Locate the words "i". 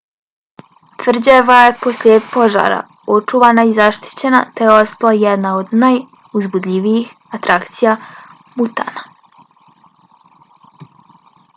3.71-3.75